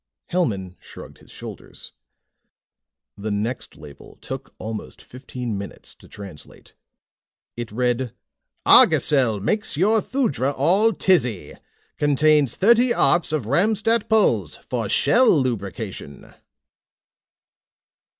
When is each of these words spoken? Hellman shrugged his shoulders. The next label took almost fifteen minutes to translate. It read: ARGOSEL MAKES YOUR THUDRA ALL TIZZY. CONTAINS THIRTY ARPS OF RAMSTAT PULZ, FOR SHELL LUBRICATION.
Hellman 0.31 0.77
shrugged 0.79 1.19
his 1.19 1.29
shoulders. 1.29 1.91
The 3.15 3.29
next 3.29 3.75
label 3.77 4.17
took 4.19 4.55
almost 4.57 4.99
fifteen 4.99 5.59
minutes 5.59 5.93
to 5.93 6.07
translate. 6.07 6.73
It 7.55 7.71
read: 7.71 8.11
ARGOSEL 8.65 9.41
MAKES 9.41 9.77
YOUR 9.77 10.01
THUDRA 10.01 10.53
ALL 10.53 10.93
TIZZY. 10.93 11.53
CONTAINS 11.99 12.55
THIRTY 12.55 12.91
ARPS 12.95 13.31
OF 13.31 13.45
RAMSTAT 13.45 14.09
PULZ, 14.09 14.55
FOR 14.67 14.89
SHELL 14.89 15.39
LUBRICATION. 15.43 16.33